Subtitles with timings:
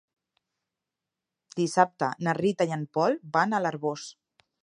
[1.59, 4.09] Dissabte na Rita i en Pol van a l'Arboç.